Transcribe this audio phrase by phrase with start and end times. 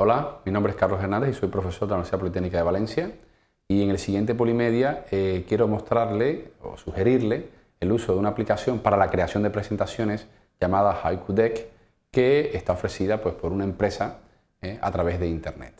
[0.00, 3.10] Hola, mi nombre es Carlos Hernández y soy profesor de la Universidad Politécnica de Valencia
[3.66, 7.48] y en el siguiente Polimedia eh, quiero mostrarle o sugerirle
[7.80, 10.28] el uso de una aplicación para la creación de presentaciones
[10.60, 11.66] llamada Haiku Deck
[12.12, 14.18] que está ofrecida pues, por una empresa
[14.62, 15.74] eh, a través de Internet.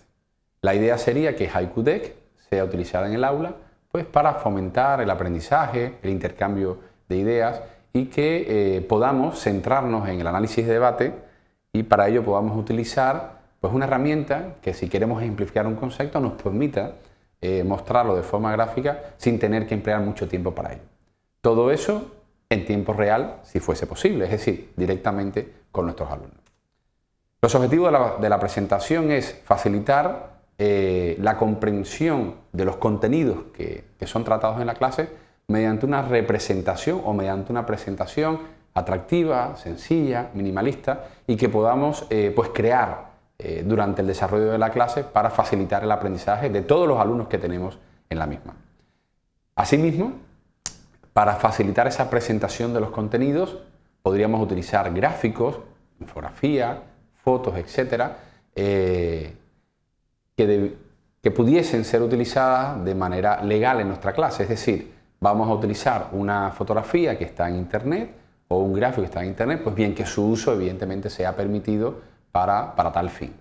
[0.62, 2.16] La idea sería que Haiku Deck
[2.50, 3.54] sea utilizada en el aula
[3.92, 7.62] pues, para fomentar el aprendizaje, el intercambio de ideas
[7.92, 11.14] y que eh, podamos centrarnos en el análisis de debate
[11.72, 16.40] y para ello podamos utilizar pues, una herramienta que si queremos ejemplificar un concepto nos
[16.40, 16.94] permita
[17.40, 20.82] eh, mostrarlo de forma gráfica sin tener que emplear mucho tiempo para ello.
[21.40, 22.10] Todo eso
[22.50, 26.40] en tiempo real, si fuese posible, es decir, directamente con nuestros alumnos.
[27.40, 34.24] Los objetivos de la, presentación es facilitar eh, la comprensión de los contenidos que, son
[34.24, 35.08] tratados en la clase
[35.46, 38.40] mediante una representación o mediante una presentación
[38.74, 43.07] atractiva, sencilla, minimalista y que podamos eh, pues crear
[43.40, 47.28] eh, durante el desarrollo de la clase para facilitar el aprendizaje de todos los alumnos
[47.28, 47.78] que tenemos
[48.10, 48.56] en la misma.
[49.54, 50.14] Asimismo,
[51.12, 53.58] para facilitar esa presentación de los contenidos,
[54.02, 55.60] podríamos utilizar gráficos,
[56.00, 56.82] infografía,
[57.22, 58.16] fotos, etcétera,
[58.56, 59.36] eh,
[60.36, 60.76] que,
[61.22, 64.42] que pudiesen ser utilizadas de manera legal en nuestra clase.
[64.42, 68.10] Es decir, vamos a utilizar una fotografía que está en Internet
[68.48, 72.17] o un gráfico que está en Internet, pues bien que su uso evidentemente sea permitido
[72.32, 73.34] para, tal fin.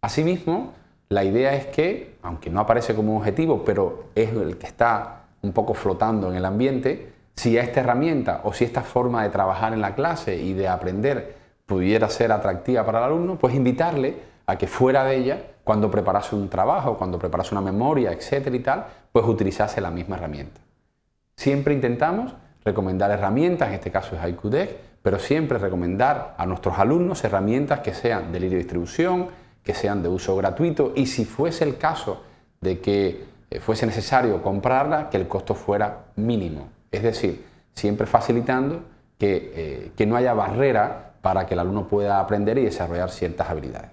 [0.00, 0.72] Asimismo,
[1.08, 5.52] la idea es que, aunque no aparece como objetivo, pero es el que está un
[5.52, 9.80] poco flotando en el ambiente, si esta herramienta o si esta forma de trabajar en
[9.80, 14.66] la clase y de aprender pudiera ser atractiva para el alumno, pues invitarle a que
[14.66, 19.26] fuera de ella, cuando preparase un trabajo, cuando preparase una memoria, etcétera y tal, pues
[19.26, 20.60] utilizase la misma herramienta.
[21.36, 22.34] Siempre intentamos
[22.64, 24.76] recomendar herramientas, en este caso es Deck,
[25.08, 29.28] pero siempre recomendar a nuestros alumnos herramientas que sean de libre distribución,
[29.62, 32.24] que sean de uso gratuito y si fuese el caso
[32.60, 36.68] de que eh, fuese necesario comprarla, que el costo fuera mínimo.
[36.92, 38.82] Es decir, siempre facilitando
[39.16, 43.48] que, eh, que no haya barrera para que el alumno pueda aprender y desarrollar ciertas
[43.48, 43.88] habilidades.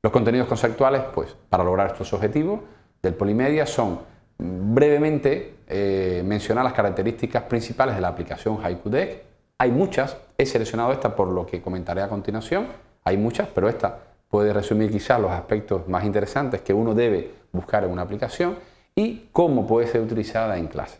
[0.00, 2.60] Los contenidos conceptuales, pues, para lograr estos objetivos
[3.02, 3.98] del Polimedia son
[4.38, 9.31] brevemente eh, mencionar las características principales de la aplicación Haiku Deck.
[9.58, 12.66] Hay muchas, he seleccionado esta por lo que comentaré a continuación.
[13.04, 13.98] Hay muchas, pero esta
[14.28, 18.56] puede resumir quizás los aspectos más interesantes que uno debe buscar en una aplicación
[18.94, 20.98] y cómo puede ser utilizada en clase.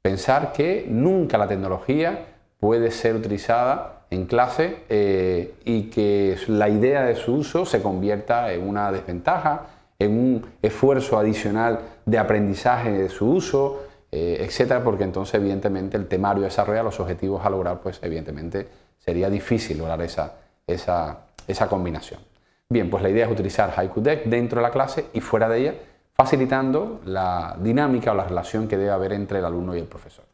[0.00, 2.26] Pensar que nunca la tecnología
[2.58, 8.52] puede ser utilizada en clase eh, y que la idea de su uso se convierta
[8.52, 9.66] en una desventaja,
[9.98, 16.06] en un esfuerzo adicional de aprendizaje de su uso, eh, etcétera, porque entonces evidentemente el
[16.08, 18.66] temario desarrolla los objetivos a lograr, pues evidentemente
[18.98, 20.34] sería difícil lograr esa,
[20.66, 22.20] esa, esa combinación.
[22.68, 25.58] Bien, pues la idea es utilizar Haiku Deck dentro de la clase y fuera de
[25.60, 25.74] ella,
[26.14, 30.24] facilitando la dinámica o la relación que debe haber entre el alumno y el profesor.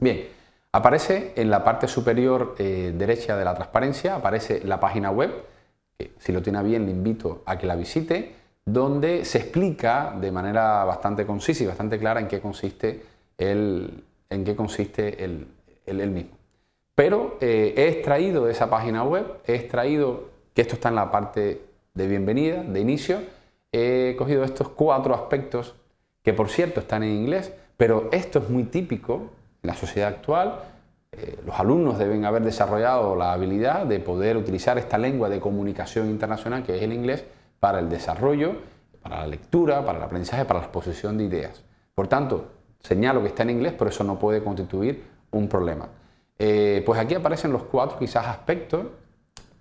[0.00, 0.28] Bien,
[0.72, 5.30] aparece en la parte superior eh, derecha de la transparencia, aparece la página web,
[6.18, 8.34] si lo tiene bien le invito a que la visite,
[8.64, 13.02] donde se explica de manera bastante concisa y bastante clara en qué consiste
[13.36, 16.36] el, en qué consiste el, mismo.
[16.94, 21.10] Pero eh, he extraído de esa página web, he extraído, que esto está en la
[21.10, 21.60] parte
[21.92, 23.18] de bienvenida, de inicio,
[23.72, 25.74] he cogido estos cuatro aspectos
[26.22, 29.30] que por cierto están en inglés, pero esto es muy típico
[29.62, 30.60] en la sociedad actual.
[31.12, 36.08] Eh, los alumnos deben haber desarrollado la habilidad de poder utilizar esta lengua de comunicación
[36.08, 37.24] internacional que es el inglés
[37.64, 38.56] para el desarrollo,
[39.00, 41.64] para la lectura, para el aprendizaje, para la exposición de ideas.
[41.94, 45.88] Por tanto, señalo que está en inglés, pero eso no puede constituir un problema.
[46.38, 48.84] Eh, pues aquí aparecen los cuatro quizás aspectos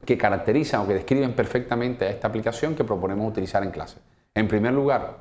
[0.04, 4.00] que caracterizan o que describen perfectamente a esta aplicación que proponemos utilizar en clase.
[4.36, 5.20] En primer lugar,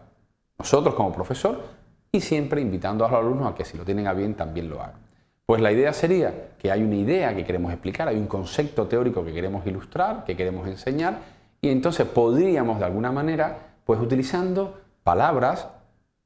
[0.59, 1.63] nosotros como profesor
[2.11, 4.83] y siempre invitando a los alumnos a que si lo tienen a bien también lo
[4.83, 4.99] hagan.
[5.47, 9.25] Pues la idea sería que hay una idea que queremos explicar, hay un concepto teórico
[9.25, 13.57] que queremos ilustrar, que queremos enseñar y entonces podríamos de alguna manera,
[13.87, 15.69] pues utilizando palabras,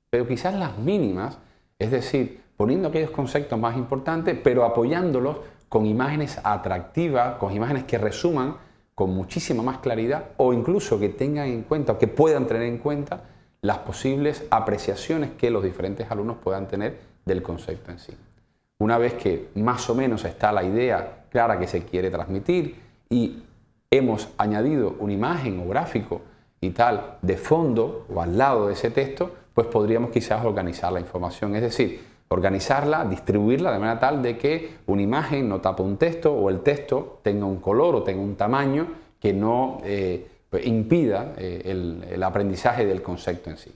[0.08, 1.38] pero quizás las mínimas,
[1.78, 5.36] es decir, poniendo aquellos conceptos más importantes, pero apoyándolos
[5.68, 8.56] con imágenes atractivas, con imágenes que resuman
[8.94, 12.78] con muchísima más claridad o incluso que tengan en cuenta o que puedan tener en
[12.78, 13.24] cuenta
[13.60, 18.14] las posibles apreciaciones que los diferentes alumnos puedan tener del concepto en sí.
[18.78, 22.76] Una vez que más o menos está la idea clara que se quiere transmitir
[23.10, 23.42] y
[23.90, 26.22] hemos añadido una imagen o gráfico
[26.60, 31.00] y tal de fondo o al lado de ese texto, pues podríamos quizás organizar la
[31.00, 35.96] información, es decir, organizarla, distribuirla de manera tal de que una imagen no tapa un
[35.96, 38.88] texto o el texto tenga un color o tenga un tamaño
[39.20, 41.62] que no, eh, pues, impida eh,
[42.10, 43.72] el, aprendizaje del concepto en sí.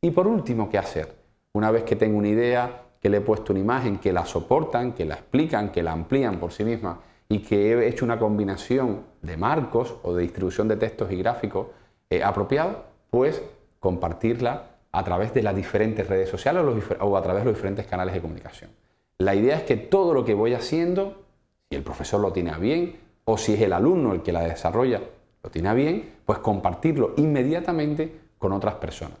[0.00, 1.14] Y por último, ¿qué hacer?
[1.54, 4.92] Una vez que tengo una idea, que le he puesto una imagen, que la soportan,
[4.92, 9.00] que la explican, que la amplían por sí misma y que he hecho una combinación
[9.26, 11.68] de marcos o de distribución de textos y gráficos
[12.10, 12.76] eh, apropiados,
[13.10, 13.42] pues
[13.80, 16.64] compartirla a través de las diferentes redes sociales
[17.00, 18.70] o a través de los diferentes canales de comunicación.
[19.18, 21.22] La idea es que todo lo que voy haciendo,
[21.68, 25.00] si el profesor lo tiene bien o si es el alumno el que la desarrolla,
[25.42, 29.18] lo tiene bien, pues compartirlo inmediatamente con otras personas.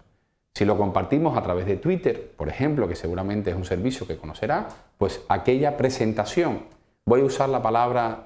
[0.54, 4.16] Si lo compartimos a través de Twitter, por ejemplo, que seguramente es un servicio que
[4.16, 6.60] conocerá, pues aquella presentación,
[7.04, 8.25] voy a usar la palabra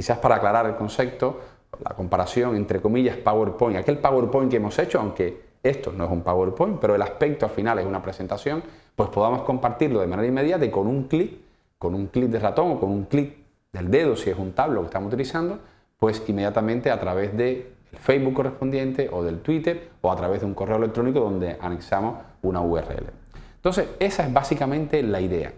[0.00, 1.40] quizás para aclarar el concepto,
[1.84, 6.22] la comparación entre comillas PowerPoint, aquel PowerPoint que hemos hecho, aunque esto no es un
[6.22, 8.62] PowerPoint, pero el aspecto al final es una presentación,
[8.96, 11.38] pues podamos compartirlo de manera inmediata y con un clic,
[11.76, 13.36] con un clic de ratón o con un clic
[13.74, 15.58] del dedo, si es un tablo que estamos utilizando,
[15.98, 20.54] pues inmediatamente a través del Facebook correspondiente o del Twitter o a través de un
[20.54, 23.04] correo electrónico donde anexamos una URL.
[23.56, 25.52] Entonces, esa es básicamente la idea.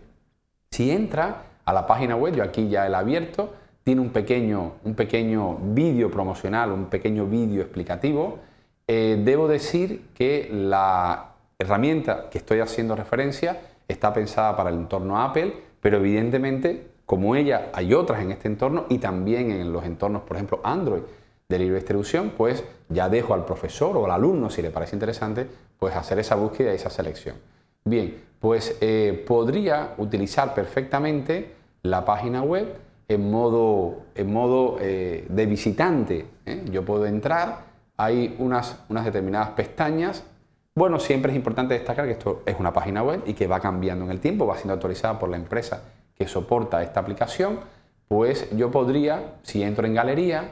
[0.72, 4.94] Si entra a la página web, yo aquí ya he abierto, tiene un pequeño, un
[4.94, 8.38] pequeño vídeo promocional, un pequeño vídeo explicativo.
[8.86, 15.20] Eh, debo decir que la herramienta que estoy haciendo referencia está pensada para el entorno
[15.20, 20.22] Apple, pero evidentemente, como ella, hay otras en este entorno y también en los entornos,
[20.22, 21.02] por ejemplo, Android
[21.48, 25.46] de libre distribución, pues ya dejo al profesor o al alumno, si le parece interesante,
[25.78, 27.36] pues hacer esa búsqueda y esa selección.
[27.84, 31.52] Bien, pues eh, podría utilizar perfectamente
[31.82, 32.74] la página web
[33.12, 36.26] en modo, en modo eh, de visitante.
[36.46, 36.64] ¿eh?
[36.70, 37.66] Yo puedo entrar,
[37.96, 40.24] hay unas, unas determinadas pestañas
[40.74, 44.06] bueno, siempre es importante destacar que esto es una página web y que va cambiando
[44.06, 45.82] en el tiempo, va siendo actualizada por la empresa
[46.14, 47.60] que soporta esta aplicación,
[48.08, 50.50] pues yo podría, si entro en galería,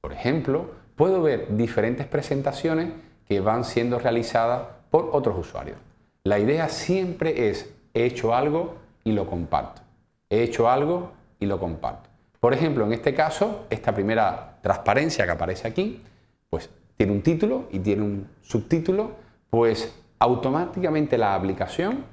[0.00, 0.66] por ejemplo,
[0.96, 2.90] puedo ver diferentes presentaciones
[3.28, 5.76] que van siendo realizadas por otros usuarios.
[6.24, 8.74] La idea siempre es, he hecho algo
[9.04, 9.82] y lo comparto.
[10.28, 11.12] He hecho algo
[11.42, 12.08] y lo comparto.
[12.38, 16.00] Por ejemplo, en este caso, esta primera transparencia que aparece aquí,
[16.48, 19.10] pues tiene un título y tiene un subtítulo
[19.50, 22.04] pues automáticamente la aplicación,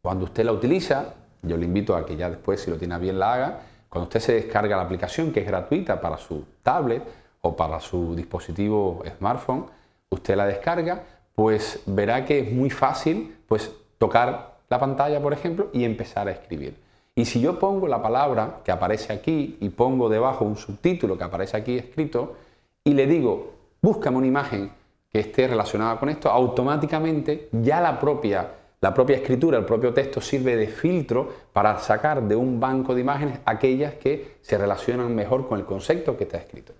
[0.00, 3.18] cuando usted la utiliza, yo le invito a que ya después, si lo tiene bien,
[3.18, 7.02] la haga, cuando usted se descarga la aplicación, que es gratuita para su tablet
[7.42, 9.66] o para su dispositivo smartphone,
[10.08, 11.02] usted la descarga,
[11.34, 16.32] pues verá que es muy fácil pues, tocar la pantalla, por ejemplo, y empezar a
[16.32, 16.83] escribir.
[17.16, 21.24] Y si yo pongo la palabra que aparece aquí y pongo debajo un subtítulo que
[21.24, 22.34] aparece aquí escrito
[22.82, 24.72] y le digo, búscame una imagen
[25.10, 28.50] que esté relacionada con esto, automáticamente ya la propia,
[28.80, 33.02] la propia escritura, el propio texto sirve de filtro para sacar de un banco de
[33.02, 36.72] imágenes aquellas que se relacionan mejor con el concepto que está escrito.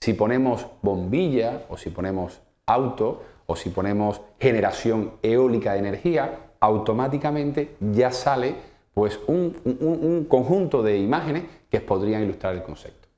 [0.00, 7.76] Si ponemos bombilla o si ponemos auto o si ponemos generación eólica de energía, automáticamente
[7.80, 8.56] ya sale
[8.96, 13.08] pues un, un conjunto de imágenes que podrían ilustrar el concepto.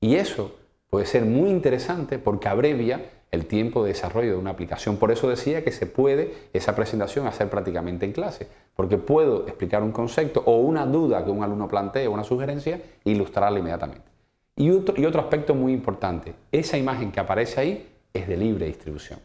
[0.00, 0.56] Y eso
[0.88, 4.96] puede ser muy interesante porque abrevia el tiempo de desarrollo de una aplicación.
[4.96, 9.82] Por eso decía que se puede esa presentación hacer prácticamente en clase, porque puedo explicar
[9.82, 14.08] un concepto o una duda que un alumno plantee una sugerencia e ilustrarla inmediatamente.
[14.56, 18.64] Y otro, y otro aspecto muy importante, esa imagen que aparece ahí es de libre
[18.64, 19.18] distribución.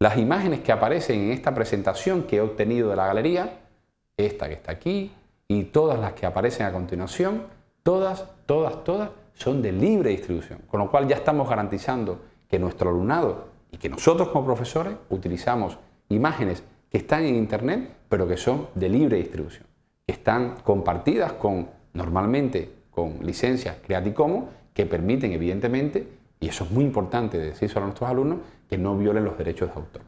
[0.00, 3.60] Las imágenes que aparecen en esta presentación que he obtenido de la galería,
[4.16, 5.12] esta que está aquí
[5.48, 7.44] y todas las que aparecen a continuación,
[7.82, 12.90] todas, todas, todas son de libre distribución, con lo cual ya estamos garantizando que nuestro
[12.90, 15.78] alumnado y que nosotros como profesores utilizamos
[16.10, 19.64] imágenes que están en Internet, pero que son de libre distribución,
[20.06, 26.06] que están compartidas con, normalmente, con licencias Creative Commons, que permiten, evidentemente,
[26.40, 28.38] y eso es muy importante decir a nuestros alumnos,
[28.68, 30.02] que no violen los derechos de autor.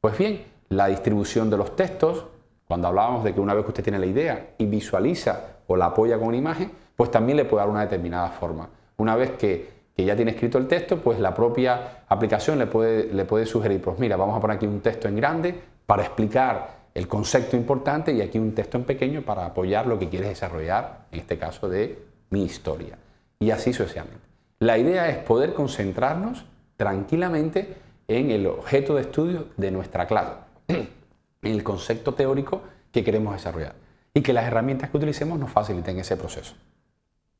[0.00, 2.26] Pues bien, la distribución de los textos,
[2.66, 5.86] cuando hablábamos de que una vez que usted tiene la idea y visualiza o la
[5.86, 8.68] apoya con una imagen, pues también le puede dar una determinada forma.
[8.96, 13.24] Una vez que ya tiene escrito el texto, pues la propia aplicación le puede, le
[13.24, 15.54] puede sugerir, pues mira, vamos a poner aquí un texto en grande
[15.86, 20.08] para explicar el concepto importante y aquí un texto en pequeño para apoyar lo que
[20.08, 21.98] quieres desarrollar, en este caso de
[22.30, 22.98] mi historia.
[23.40, 24.24] Y así sucesivamente.
[24.60, 27.74] La idea es poder concentrarnos tranquilamente
[28.08, 30.34] en el objeto de estudio de nuestra clase,
[31.44, 33.74] el concepto teórico que queremos desarrollar
[34.12, 36.54] y que las herramientas que utilicemos nos faciliten ese proceso.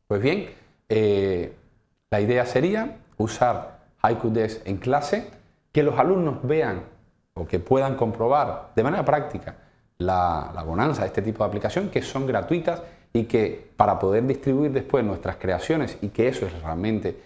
[0.06, 0.50] Pues bien,
[0.88, 1.52] eh,
[2.10, 5.30] la idea sería usar HaikuDesk en clase,
[5.72, 6.82] que los alumnos vean
[7.34, 9.56] o que puedan comprobar de manera práctica
[9.98, 12.82] la, bonanza de este tipo de aplicación, que son gratuitas
[13.12, 17.16] y que para poder distribuir después nuestras creaciones y que eso es realmente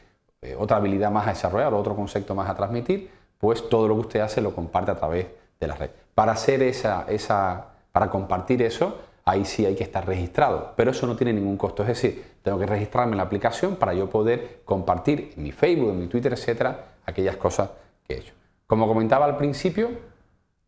[0.42, 4.00] eh, otra habilidad más a desarrollar, otro concepto más a transmitir, pues todo lo que
[4.00, 5.32] usted hace lo comparte a través de
[5.66, 5.90] la red.
[6.14, 11.06] Para hacer esa, esa, para compartir eso, ahí sí hay que estar registrado, pero eso
[11.06, 14.62] no tiene ningún costo, es decir, tengo que registrarme en la aplicación para yo poder
[14.64, 17.70] compartir en mi Facebook, en mi Twitter, etcétera, aquellas cosas
[18.06, 18.32] que he hecho.
[18.66, 19.90] Como comentaba al principio,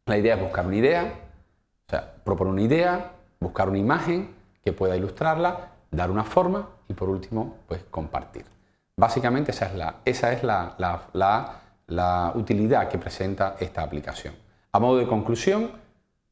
[0.07, 1.13] la idea es buscar una idea,
[1.87, 6.95] o sea, proponer una idea, buscar una imagen que pueda ilustrarla, dar una forma y
[6.95, 8.45] por último, pues compartir.
[8.97, 10.75] Básicamente esa es la, esa es la,
[11.87, 14.35] la utilidad que presenta esta aplicación.
[14.73, 15.73] A modo de conclusión,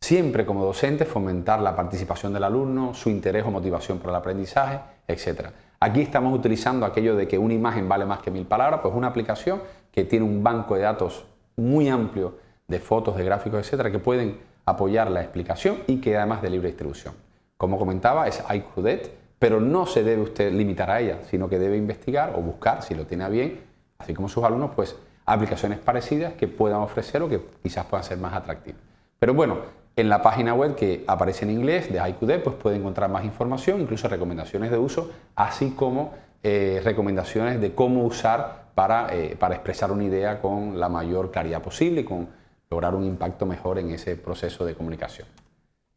[0.00, 4.78] siempre como docente fomentar la participación del alumno, su interés o motivación por el aprendizaje,
[5.08, 5.48] etc.
[5.80, 9.08] Aquí estamos utilizando aquello de que una imagen vale más que mil palabras, pues una
[9.08, 11.24] aplicación que tiene un banco de datos
[11.56, 16.40] muy amplio de fotos, de gráficos, etcétera, que pueden apoyar la explicación y que además
[16.40, 17.14] de libre distribución.
[17.56, 21.76] Como comentaba, es iCudet, pero no se debe usted limitar a ella, sino que debe
[21.76, 23.60] investigar o buscar, si lo tiene bien,
[23.98, 24.96] así como sus alumnos, pues
[25.28, 28.80] aplicaciones parecidas que puedan ofrecer o que quizás puedan ser más atractivas.
[29.18, 29.58] Pero bueno,
[29.96, 33.80] en la página web que aparece en inglés de IQD, pues puede encontrar más información,
[33.80, 39.90] incluso recomendaciones de uso, así como eh, recomendaciones de cómo usar para, eh, para expresar
[39.90, 42.28] una idea con la mayor claridad posible y con
[42.70, 45.26] lograr un impacto mejor en ese proceso de comunicación.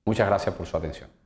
[0.06, 1.21] Muchas gracias por su atención.